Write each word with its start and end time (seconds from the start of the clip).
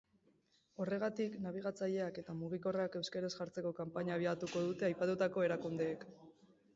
Horregatik, 0.83 1.33
nabigatzaileak 1.41 2.15
eta 2.21 2.33
mugikorrak 2.39 2.97
euskaraz 3.01 3.31
jartzeko 3.35 3.73
kanpaina 3.81 4.15
abiatuko 4.15 4.63
dute 4.71 4.89
aipatutako 4.89 5.45
erakundeek. 5.49 6.07